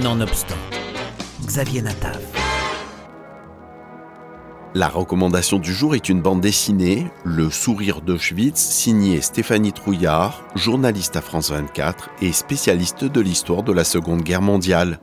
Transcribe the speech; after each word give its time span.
Nonobstant, 0.00 0.56
Xavier 1.44 1.82
Natav. 1.82 2.18
La 4.74 4.88
recommandation 4.88 5.58
du 5.58 5.74
jour 5.74 5.94
est 5.94 6.08
une 6.08 6.22
bande 6.22 6.40
dessinée, 6.40 7.08
Le 7.24 7.50
sourire 7.50 8.00
d'Auschwitz, 8.00 8.58
signée 8.58 9.20
Stéphanie 9.20 9.74
Trouillard, 9.74 10.44
journaliste 10.54 11.16
à 11.16 11.20
France 11.20 11.50
24 11.50 12.08
et 12.22 12.32
spécialiste 12.32 13.04
de 13.04 13.20
l'histoire 13.20 13.62
de 13.64 13.72
la 13.72 13.84
Seconde 13.84 14.22
Guerre 14.22 14.40
mondiale. 14.40 14.98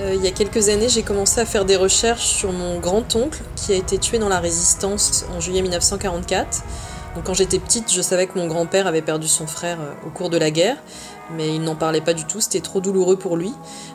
Euh, 0.00 0.14
il 0.14 0.24
y 0.24 0.28
a 0.28 0.30
quelques 0.30 0.70
années, 0.70 0.88
j'ai 0.88 1.02
commencé 1.02 1.38
à 1.38 1.44
faire 1.44 1.66
des 1.66 1.76
recherches 1.76 2.24
sur 2.24 2.52
mon 2.52 2.80
grand-oncle 2.80 3.42
qui 3.54 3.74
a 3.74 3.76
été 3.76 3.98
tué 3.98 4.18
dans 4.18 4.30
la 4.30 4.40
résistance 4.40 5.26
en 5.36 5.40
juillet 5.40 5.60
1944. 5.60 6.62
Donc 7.14 7.24
quand 7.24 7.34
j'étais 7.34 7.58
petite, 7.58 7.92
je 7.92 8.00
savais 8.00 8.26
que 8.26 8.38
mon 8.38 8.46
grand-père 8.46 8.86
avait 8.86 9.02
perdu 9.02 9.28
son 9.28 9.46
frère 9.46 9.78
euh, 9.78 10.06
au 10.06 10.10
cours 10.10 10.30
de 10.30 10.38
la 10.38 10.50
guerre 10.50 10.78
mais 11.30 11.54
il 11.54 11.62
n'en 11.62 11.76
parlait 11.76 12.00
pas 12.00 12.14
du 12.14 12.24
tout, 12.24 12.40
c'était 12.40 12.60
trop 12.60 12.80
douloureux 12.80 13.16
pour 13.16 13.36
lui. 13.36 13.52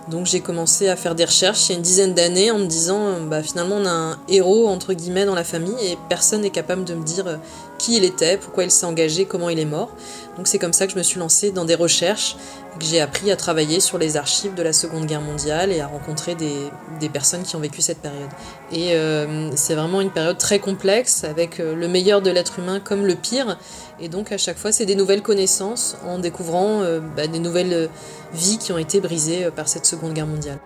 Donc 0.10 0.25
j'ai 0.25 0.39
commencé 0.39 0.88
à 0.88 0.96
faire 0.96 1.16
des 1.16 1.25
recherches 1.25 1.68
il 1.68 1.71
y 1.71 1.75
a 1.75 1.78
une 1.78 1.84
dizaine 1.84 2.14
d'années 2.14 2.51
en 2.51 2.60
me 2.60 2.65
disant, 2.65 3.20
bah, 3.21 3.43
finalement 3.43 3.75
on 3.75 3.86
a 3.86 3.92
un 3.92 4.20
héros 4.28 4.68
entre 4.68 4.93
guillemets 4.93 5.25
dans 5.25 5.36
la 5.36 5.43
famille 5.43 5.75
et 5.84 5.98
personne 6.10 6.42
n'est 6.42 6.50
capable 6.50 6.84
de 6.86 6.93
me 6.93 7.04
dire 7.04 7.28
euh, 7.28 7.37
qui 7.78 7.98
il 7.98 8.04
était, 8.04 8.37
pourquoi 8.37 8.64
il 8.64 8.71
s'est 8.71 8.86
engagé, 8.86 9.25
comment 9.25 9.50
il 9.50 9.60
est 9.60 9.65
mort. 9.65 9.89
Donc 10.37 10.48
c'est 10.48 10.60
comme 10.60 10.74
ça 10.74 10.87
que 10.87 10.93
je 10.93 10.98
me 10.98 11.04
suis 11.04 11.20
lancée 11.20 11.51
dans 11.51 11.65
des 11.65 11.75
recherches, 11.75 12.36
que 12.78 12.86
j'ai 12.86 13.01
appris 13.01 13.32
à 13.32 13.36
travailler 13.36 13.79
sur 13.79 13.98
les 13.98 14.18
archives 14.18 14.54
de 14.54 14.62
la 14.62 14.73
Seconde 14.73 15.06
Guerre 15.06 15.21
mondiale 15.21 15.71
et 15.71 15.82
à 15.82 15.87
rencontrer 15.87 16.36
des, 16.36 17.09
personnes 17.09 17.43
qui 17.43 17.56
ont 17.56 17.59
vécu 17.59 17.82
cette 17.82 18.00
période. 18.00 18.29
Et 18.71 18.93
euh, 18.93 19.50
c'est 19.56 19.75
vraiment 19.75 20.01
une 20.01 20.12
période 20.12 20.37
très 20.37 20.59
complexe 20.59 21.23
avec 21.23 21.59
euh, 21.59 21.73
le 21.73 21.87
meilleur 21.87 22.21
de 22.21 22.29
l'être 22.29 22.59
humain 22.59 22.79
comme 22.79 23.06
le 23.06 23.15
pire. 23.15 23.57
Et 24.00 24.09
donc 24.09 24.32
à 24.32 24.37
chaque 24.37 24.57
fois 24.57 24.71
c'est 24.71 24.86
des 24.86 24.96
nouvelles 24.96 25.21
connaissances 25.23 25.98
en 26.06 26.20
découvrant 26.20 26.82
bah, 27.18 27.28
des 27.28 27.39
nouvelles 27.39 27.89
vies 28.34 28.60
qui 28.60 28.71
ont 28.71 28.78
été 28.78 29.02
brisées 29.02 29.50
par 29.52 29.68
cette 29.68 29.86
Seconde 29.86 30.14
Guerre 30.14 30.28
mondiale. 30.28 30.60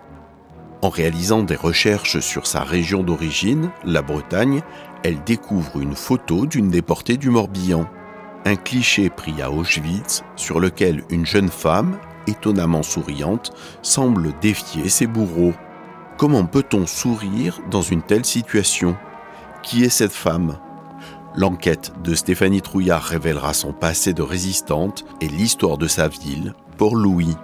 En 0.82 0.88
réalisant 0.88 1.42
des 1.42 1.56
recherches 1.56 2.18
sur 2.20 2.46
sa 2.46 2.62
région 2.62 3.02
d'origine, 3.02 3.70
la 3.84 4.02
Bretagne, 4.02 4.62
elle 5.04 5.22
découvre 5.22 5.80
une 5.80 5.94
photo 5.94 6.44
d'une 6.44 6.70
déportée 6.70 7.16
du 7.16 7.30
Morbihan. 7.30 7.86
Un 8.44 8.56
cliché 8.56 9.08
pris 9.08 9.40
à 9.40 9.52
Auschwitz 9.52 10.24
sur 10.34 10.58
lequel 10.58 11.04
une 11.08 11.24
jeune 11.24 11.50
femme, 11.50 11.98
étonnamment 12.26 12.82
souriante, 12.82 13.52
semble 13.82 14.32
défier 14.40 14.88
ses 14.88 15.06
bourreaux. 15.06 15.54
Comment 16.16 16.44
peut-on 16.44 16.86
sourire 16.86 17.60
dans 17.70 17.82
une 17.82 18.02
telle 18.02 18.24
situation? 18.24 18.96
Qui 19.62 19.84
est 19.84 19.88
cette 19.88 20.12
femme? 20.12 20.58
L'enquête 21.34 21.92
de 22.04 22.14
Stéphanie 22.14 22.60
Trouillard 22.60 23.02
révélera 23.02 23.54
son 23.54 23.72
passé 23.72 24.12
de 24.12 24.20
résistante 24.20 25.04
et 25.22 25.28
l'histoire 25.28 25.78
de 25.78 25.88
sa 25.88 26.08
ville, 26.08 26.52
Port-Louis. 26.76 27.34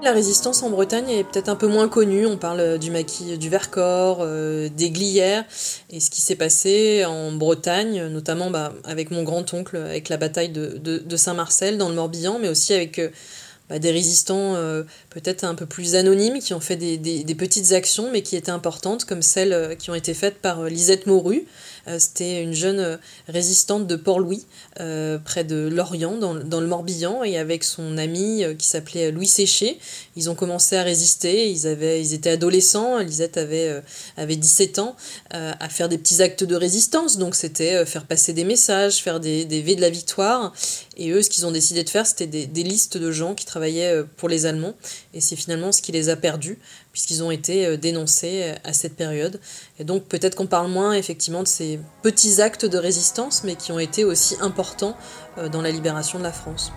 La 0.00 0.12
résistance 0.12 0.62
en 0.62 0.70
Bretagne 0.70 1.10
est 1.10 1.24
peut-être 1.24 1.48
un 1.48 1.56
peu 1.56 1.66
moins 1.66 1.88
connue. 1.88 2.24
On 2.24 2.36
parle 2.36 2.78
du 2.78 2.92
maquis 2.92 3.36
du 3.36 3.48
Vercors, 3.48 4.18
euh, 4.20 4.68
des 4.68 4.90
Glières, 4.90 5.44
et 5.90 5.98
ce 5.98 6.10
qui 6.10 6.20
s'est 6.20 6.36
passé 6.36 7.04
en 7.04 7.32
Bretagne, 7.32 8.06
notamment 8.06 8.50
bah, 8.50 8.72
avec 8.84 9.10
mon 9.10 9.24
grand-oncle, 9.24 9.76
avec 9.76 10.08
la 10.08 10.18
bataille 10.18 10.50
de, 10.50 11.16
Saint-Marcel 11.16 11.78
dans 11.78 11.88
le 11.88 11.96
Morbihan, 11.96 12.38
mais 12.40 12.48
aussi 12.48 12.74
avec 12.74 13.00
euh, 13.00 13.08
bah, 13.68 13.78
des 13.78 13.90
résistants 13.90 14.54
euh, 14.54 14.82
peut-être 15.10 15.44
un 15.44 15.54
peu 15.54 15.66
plus 15.66 15.94
anonymes 15.94 16.38
qui 16.38 16.54
ont 16.54 16.60
fait 16.60 16.76
des, 16.76 16.96
des, 16.98 17.34
petites 17.34 17.72
actions, 17.72 18.10
mais 18.12 18.22
qui 18.22 18.36
étaient 18.36 18.50
importantes, 18.50 19.04
comme 19.04 19.22
celles 19.22 19.76
qui 19.76 19.90
ont 19.90 19.94
été 19.94 20.14
faites 20.14 20.38
par 20.38 20.64
Lisette 20.64 21.06
Morue. 21.06 21.44
C'était 21.98 22.42
une 22.42 22.52
jeune 22.52 22.98
résistante 23.28 23.86
de 23.86 23.94
Port-Louis, 23.94 24.44
près 24.74 25.44
de 25.44 25.68
Lorient, 25.68 26.16
dans, 26.16 26.34
dans, 26.34 26.60
le 26.60 26.66
Morbihan, 26.66 27.22
et 27.22 27.38
avec 27.38 27.62
son 27.62 27.96
ami 27.96 28.42
qui 28.58 28.66
s'appelait 28.66 29.12
Louis 29.12 29.28
Séché, 29.28 29.78
ils 30.16 30.30
ont 30.30 30.34
commencé 30.34 30.76
à 30.76 30.82
résister, 30.82 31.50
ils, 31.50 31.66
avaient, 31.66 32.00
ils 32.00 32.14
étaient 32.14 32.30
adolescents, 32.30 32.98
Lisette 32.98 33.36
avait, 33.36 33.68
euh, 33.68 33.80
avait 34.16 34.36
17 34.36 34.78
ans, 34.78 34.96
euh, 35.34 35.52
à 35.58 35.68
faire 35.68 35.88
des 35.88 35.98
petits 35.98 36.22
actes 36.22 36.44
de 36.44 36.56
résistance. 36.56 37.18
Donc 37.18 37.34
c'était 37.34 37.74
euh, 37.74 37.86
faire 37.86 38.04
passer 38.04 38.32
des 38.32 38.44
messages, 38.44 39.02
faire 39.02 39.20
des, 39.20 39.44
des 39.44 39.62
V 39.62 39.74
de 39.74 39.80
la 39.80 39.90
victoire. 39.90 40.54
Et 40.96 41.10
eux, 41.10 41.22
ce 41.22 41.30
qu'ils 41.30 41.46
ont 41.46 41.50
décidé 41.50 41.84
de 41.84 41.90
faire, 41.90 42.06
c'était 42.06 42.26
des, 42.26 42.62
listes 42.62 42.96
de 42.96 43.10
gens 43.10 43.34
qui 43.34 43.44
travaillaient 43.44 44.02
pour 44.16 44.28
les 44.28 44.46
Allemands. 44.46 44.74
Et 45.12 45.20
c'est 45.20 45.36
finalement 45.36 45.72
ce 45.72 45.82
qui 45.82 45.92
les 45.92 46.08
a 46.08 46.16
perdus, 46.16 46.58
puisqu'ils 46.92 47.22
ont 47.22 47.30
été 47.30 47.76
dénoncés 47.76 48.54
à 48.64 48.72
cette 48.72 48.96
période. 48.96 49.40
Et 49.78 49.84
donc 49.84 50.04
peut-être 50.04 50.34
qu'on 50.34 50.46
parle 50.46 50.70
moins 50.70 50.94
effectivement 50.94 51.42
de 51.42 51.48
ces 51.48 51.78
petits 52.02 52.40
actes 52.40 52.64
de 52.64 52.78
résistance, 52.78 53.44
mais 53.44 53.56
qui 53.56 53.72
ont 53.72 53.78
été 53.78 54.04
aussi 54.04 54.36
importants 54.40 54.96
dans 55.52 55.60
la 55.60 55.70
libération 55.70 56.18
de 56.18 56.24
la 56.24 56.32
France. 56.32 56.72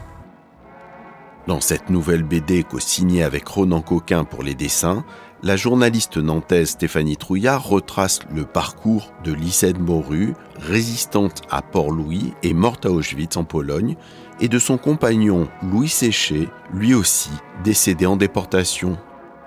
Dans 1.49 1.61
cette 1.61 1.89
nouvelle 1.89 2.21
BD 2.21 2.63
co-signée 2.63 3.23
avec 3.23 3.47
Ronan 3.47 3.81
Coquin 3.81 4.23
pour 4.23 4.43
les 4.43 4.53
dessins, 4.53 5.03
la 5.41 5.55
journaliste 5.55 6.17
nantaise 6.17 6.69
Stéphanie 6.69 7.17
Trouillard 7.17 7.67
retrace 7.67 8.19
le 8.31 8.45
parcours 8.45 9.11
de 9.23 9.33
Lysette 9.33 9.79
Moru, 9.79 10.35
résistante 10.59 11.41
à 11.49 11.63
Port-Louis 11.63 12.35
et 12.43 12.53
morte 12.53 12.85
à 12.85 12.91
Auschwitz 12.91 13.35
en 13.35 13.45
Pologne, 13.45 13.95
et 14.39 14.47
de 14.47 14.59
son 14.59 14.77
compagnon 14.77 15.47
Louis 15.63 15.89
Séché, 15.89 16.49
lui 16.71 16.93
aussi 16.93 17.31
décédé 17.63 18.05
en 18.05 18.15
déportation. 18.15 18.99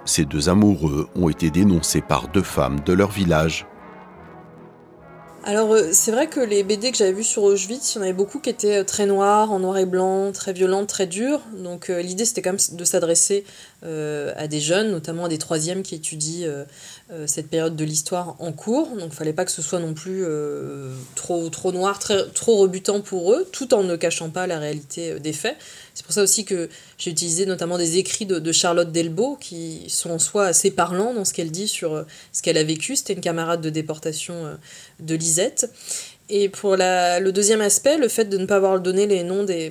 Ces 0.05 0.25
deux 0.25 0.49
amoureux 0.49 1.09
ont 1.15 1.29
été 1.29 1.51
dénoncés 1.51 2.01
par 2.01 2.27
deux 2.27 2.43
femmes 2.43 2.81
de 2.81 2.95
leur 2.95 3.13
village. 3.13 3.65
Alors 5.45 5.73
euh, 5.73 5.89
c'est 5.91 6.13
vrai 6.13 6.29
que 6.29 6.39
les 6.39 6.63
BD 6.63 6.93
que 6.93 6.97
j'avais 6.97 7.13
vus 7.13 7.25
sur 7.25 7.43
Auschwitz, 7.43 7.95
il 7.95 7.97
y 7.97 7.99
en 7.99 8.03
avait 8.03 8.13
beaucoup 8.13 8.39
qui 8.39 8.49
étaient 8.49 8.79
euh, 8.79 8.85
très 8.85 9.07
noirs, 9.07 9.51
en 9.51 9.59
noir 9.59 9.77
et 9.77 9.87
blanc, 9.87 10.31
très 10.31 10.53
violentes, 10.53 10.87
très 10.87 11.09
dures. 11.09 11.41
Donc 11.53 11.91
euh, 11.91 12.01
l'idée 12.01 12.25
c'était 12.25 12.43
quand 12.43 12.53
même 12.53 12.79
de 12.79 12.85
s'adresser 12.85 13.45
à 13.83 14.47
des 14.47 14.61
jeunes, 14.61 14.91
notamment 14.91 15.25
à 15.25 15.29
des 15.29 15.39
troisièmes 15.39 15.83
qui 15.83 15.95
étudient 15.95 16.49
cette 17.27 17.49
période 17.49 17.77
de 17.77 17.85
l'histoire 17.85 18.37
en 18.39 18.53
cours. 18.53 18.89
Donc 18.97 19.11
il 19.13 19.15
fallait 19.15 19.33
pas 19.33 19.45
que 19.45 19.51
ce 19.51 19.63
soit 19.63 19.81
non 19.81 19.95
plus 19.95 20.25
trop, 21.15 21.49
trop 21.49 21.73
noir, 21.73 21.99
trop 21.99 22.57
rebutant 22.57 23.01
pour 23.01 23.33
eux, 23.33 23.49
tout 23.51 23.75
en 23.75 23.83
ne 23.83 23.97
cachant 23.97 24.31
pas 24.31 24.47
la 24.47 24.59
réalité 24.59 25.19
des 25.21 25.33
faits. 25.33 25.57
C'est 25.95 26.05
pour 26.05 26.15
ça 26.15 26.23
aussi 26.23 26.45
que 26.45 26.69
j'ai 26.99 27.11
utilisé 27.11 27.47
notamment 27.47 27.79
des 27.79 27.99
écrits 27.99 28.27
de, 28.27 28.53
Charlotte 28.53 28.93
Delbo 28.93 29.37
qui 29.37 29.85
sont 29.89 30.11
en 30.11 30.19
soi 30.19 30.47
assez 30.47 30.71
parlants 30.71 31.15
dans 31.15 31.25
ce 31.25 31.33
qu'elle 31.33 31.51
dit 31.51 31.69
sur 31.69 31.95
euh, 31.95 32.03
ce 32.33 32.43
qu'elle 32.43 32.59
a 32.59 32.65
vécu. 32.65 32.97
C'était 32.97 33.15
une 33.15 33.21
camarade 33.21 33.61
de 33.61 33.71
déportation 33.71 34.35
euh, 34.35 34.55
de 35.01 35.15
Lisette. 35.15 35.71
Et 36.35 36.49
pour 36.49 36.77
le 36.79 37.31
deuxième 37.31 37.61
aspect, 37.61 37.99
le 37.99 38.09
fait 38.09 38.25
de 38.25 38.39
ne 38.39 38.47
pas 38.47 38.57
avoir 38.57 38.81
donné 38.81 39.07
les 39.07 39.23
noms 39.23 39.45
des, 39.45 39.71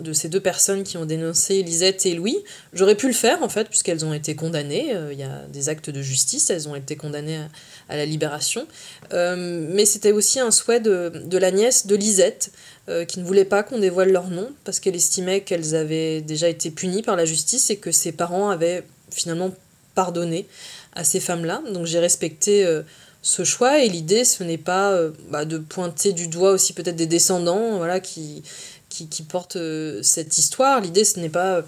de 0.00 0.12
ces 0.12 0.28
deux 0.28 0.38
personnes 0.38 0.84
qui 0.84 0.96
ont 0.96 1.04
dénoncé 1.04 1.64
Lisette 1.64 2.06
et 2.06 2.14
Louis, 2.14 2.38
j'aurais 2.72 2.94
pu 2.94 3.08
le 3.08 3.12
faire 3.12 3.42
en 3.42 3.48
fait, 3.48 3.68
puisqu'elles 3.68 4.04
ont 4.04 4.12
été 4.12 4.36
condamnées. 4.36 4.94
Euh, 4.94 5.12
il 5.12 5.18
y 5.18 5.24
a 5.24 5.42
des 5.52 5.68
actes 5.68 5.90
de 5.90 6.00
justice, 6.02 6.48
elles 6.48 6.68
ont 6.68 6.76
été 6.76 6.94
condamnées 6.94 7.40
à, 7.88 7.96
la 7.96 8.06
libération. 8.06 8.68
mais 9.10 9.84
c'était 9.84 10.12
aussi 10.12 10.38
un 10.38 10.52
souhait 10.52 10.78
de, 10.78 11.10
de 11.24 11.38
la 11.38 11.50
nièce 11.50 11.88
de 11.88 11.96
Lisette, 11.96 12.52
euh, 12.88 13.04
qui 13.04 13.18
ne 13.18 13.24
voulait 13.24 13.44
pas 13.44 13.64
qu'on 13.64 13.80
dévoile 13.80 14.12
leur 14.12 14.28
nom 14.28 14.48
parce 14.62 14.78
qu'elle 14.78 14.94
estimait 14.94 15.40
qu'elles 15.40 15.74
avaient 15.74 16.20
déjà 16.20 16.48
été 16.48 16.70
punies 16.70 17.02
par 17.02 17.16
la 17.16 17.24
justice 17.24 17.68
et 17.70 17.78
que 17.78 17.90
ses 17.90 18.12
parents 18.12 18.48
avaient 18.48 18.84
finalement 19.10 19.52
pardonné 19.96 20.46
à 20.94 21.02
ces 21.02 21.18
femmes-là. 21.18 21.64
Donc 21.72 21.86
j'ai 21.86 21.98
respecté 21.98 22.64
euh, 22.64 22.82
ce 23.26 23.42
choix 23.42 23.82
et 23.82 23.88
l'idée 23.88 24.24
ce 24.24 24.44
n'est 24.44 24.56
pas 24.56 24.92
euh, 24.92 25.10
bah, 25.30 25.44
de 25.44 25.58
pointer 25.58 26.12
du 26.12 26.28
doigt 26.28 26.52
aussi 26.52 26.72
peut-être 26.72 26.94
des 26.94 27.08
descendants 27.08 27.76
voilà, 27.76 27.98
qui, 27.98 28.44
qui, 28.88 29.22
portent 29.24 29.58
cette 30.02 30.38
histoire. 30.38 30.80
L'idée 30.80 31.04
ce 31.04 31.18
n'est 31.18 31.28
pas 31.28 31.62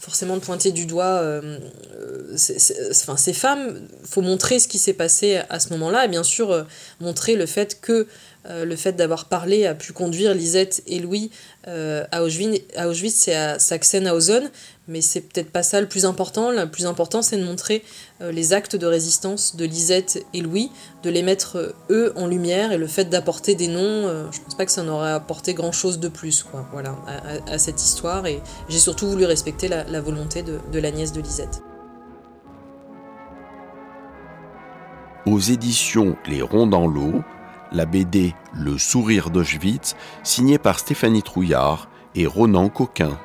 forcément 0.00 0.34
de 0.34 0.40
pointer 0.40 0.72
du 0.72 0.84
doigt 0.84 1.22
ces 2.36 3.32
femmes. 3.32 3.88
Il 4.02 4.08
faut 4.08 4.20
montrer 4.20 4.58
ce 4.58 4.66
qui 4.66 4.78
s'est 4.78 4.92
passé 4.92 5.40
à 5.48 5.60
ce 5.60 5.70
moment-là 5.70 6.04
et 6.04 6.08
bien 6.08 6.24
sûr 6.24 6.66
montrer 7.00 7.36
le 7.36 7.46
fait 7.46 7.80
que 7.80 8.08
euh, 8.48 8.64
le 8.64 8.76
fait 8.76 8.92
d'avoir 8.92 9.26
parlé 9.26 9.66
a 9.66 9.74
pu 9.74 9.92
conduire 9.92 10.34
Lisette 10.34 10.82
et 10.86 11.00
Louis 11.00 11.30
euh, 11.66 12.04
à 12.12 12.22
Auschwitz, 12.22 12.62
à 12.76 12.88
Auschwitz 12.88 13.28
et 13.28 13.34
à 13.34 13.58
Sachsenhausen, 13.58 14.50
mais 14.88 15.00
c'est 15.00 15.20
peut-être 15.20 15.50
pas 15.50 15.62
ça 15.62 15.80
le 15.80 15.88
plus 15.88 16.04
important. 16.04 16.50
Le 16.50 16.70
plus 16.70 16.86
important, 16.86 17.22
c'est 17.22 17.36
de 17.36 17.44
montrer 17.44 17.82
euh, 18.20 18.30
les 18.30 18.52
actes 18.52 18.76
de 18.76 18.86
résistance 18.86 19.56
de 19.56 19.64
Lisette 19.64 20.24
et 20.32 20.42
Louis, 20.42 20.70
de 21.02 21.10
les 21.10 21.22
mettre 21.22 21.74
eux 21.90 22.12
en 22.16 22.26
lumière 22.26 22.70
et 22.72 22.78
le 22.78 22.86
fait 22.86 23.06
d'apporter 23.06 23.54
des 23.54 23.68
noms, 23.68 24.30
je 24.30 24.40
pense 24.40 24.54
pas 24.56 24.64
que 24.64 24.72
ça 24.72 24.82
n'aurait 24.82 25.12
apporté 25.12 25.54
grand 25.54 25.72
chose 25.72 25.98
de 25.98 26.08
plus 26.08 26.42
quoi, 26.42 26.68
voilà, 26.72 26.96
à, 27.46 27.58
cette 27.58 27.82
histoire. 27.82 28.26
Et 28.26 28.40
j'ai 28.68 28.78
surtout 28.78 29.08
voulu 29.08 29.24
respecter 29.24 29.68
la, 29.68 30.00
volonté 30.00 30.42
de, 30.42 30.58
de 30.72 30.78
la 30.78 30.90
nièce 30.90 31.12
de 31.12 31.20
Lisette. 31.20 31.62
Aux 35.26 35.40
éditions 35.40 36.16
Les 36.26 36.42
Ronds 36.42 36.68
dans 36.68 36.86
l'eau, 36.86 37.22
la 37.72 37.86
BD 37.86 38.34
Le 38.52 38.78
sourire 38.78 39.30
d'Auschwitz, 39.30 39.96
signée 40.22 40.58
par 40.58 40.78
Stéphanie 40.78 41.22
Trouillard 41.22 41.88
et 42.14 42.26
Ronan 42.26 42.68
Coquin. 42.68 43.18